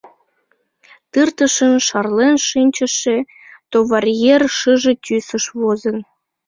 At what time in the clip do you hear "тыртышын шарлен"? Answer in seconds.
1.11-2.35